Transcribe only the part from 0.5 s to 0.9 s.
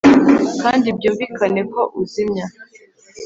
kandi